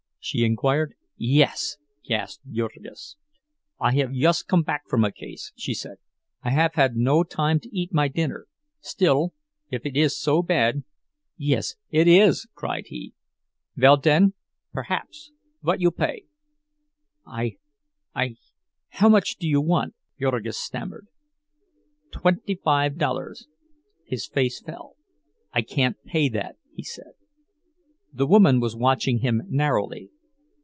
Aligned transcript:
she 0.23 0.45
inquired. 0.45 0.93
"Yes," 1.17 1.77
gasped 2.03 2.43
Jurgis. 2.51 3.15
"I 3.79 3.93
haf 3.93 4.11
yust 4.13 4.47
come 4.47 4.61
back 4.61 4.83
from 4.87 5.03
a 5.03 5.11
case," 5.11 5.51
she 5.55 5.73
said. 5.73 5.97
"I 6.43 6.51
haf 6.51 6.75
had 6.75 6.95
no 6.95 7.23
time 7.23 7.59
to 7.61 7.75
eat 7.75 7.91
my 7.91 8.07
dinner. 8.07 8.45
Still—if 8.81 9.83
it 9.83 9.97
is 9.97 10.15
so 10.15 10.43
bad—" 10.43 10.83
"Yes—it 11.37 12.07
is!" 12.07 12.47
cried 12.53 12.85
he. 12.85 13.15
"Vell, 13.75 13.97
den, 13.97 14.33
perhaps—vot 14.71 15.81
you 15.81 15.89
pay?" 15.89 16.25
"I—I—how 17.25 19.09
much 19.09 19.37
do 19.37 19.47
you 19.47 19.59
want?" 19.59 19.95
Jurgis 20.19 20.55
stammered. 20.59 21.07
"Tventy 22.11 22.61
five 22.63 22.99
dollars." 22.99 23.47
His 24.05 24.27
face 24.27 24.61
fell. 24.61 24.97
"I 25.51 25.63
can't 25.63 25.97
pay 26.05 26.29
that," 26.29 26.57
he 26.75 26.83
said. 26.83 27.13
The 28.13 28.27
woman 28.27 28.59
was 28.59 28.75
watching 28.75 29.19
him 29.19 29.43
narrowly. 29.47 30.09